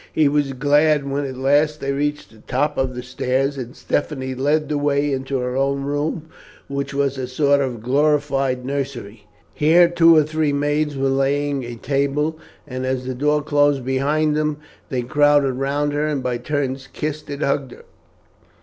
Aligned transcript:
He 0.11 0.27
was 0.27 0.53
glad 0.53 1.07
when 1.07 1.25
at 1.25 1.37
last 1.37 1.79
they 1.79 1.91
reached 1.91 2.31
the 2.31 2.39
top 2.47 2.75
of 2.75 2.95
the 2.95 3.03
stairs 3.03 3.55
and 3.55 3.75
Stephanie 3.75 4.33
led 4.33 4.67
the 4.67 4.79
way 4.79 5.13
into 5.13 5.37
her 5.37 5.55
own 5.55 5.83
room, 5.83 6.25
which 6.67 6.91
was 6.91 7.19
a 7.19 7.27
sort 7.27 7.61
of 7.61 7.83
glorified 7.83 8.65
nursery. 8.65 9.27
Here 9.53 9.87
two 9.87 10.15
or 10.15 10.23
three 10.23 10.53
maids 10.53 10.97
were 10.97 11.07
laying 11.09 11.63
a 11.63 11.75
table, 11.75 12.39
and 12.65 12.83
as 12.83 13.05
the 13.05 13.13
door 13.13 13.43
closed 13.43 13.85
behind 13.85 14.35
him 14.35 14.57
they 14.89 15.03
crowded 15.03 15.51
round 15.59 15.93
her 15.93 16.07
and 16.07 16.23
by 16.23 16.37
turns 16.39 16.87
kissed 16.91 17.29
and 17.29 17.43
hugged 17.43 17.71
her. 17.73 17.83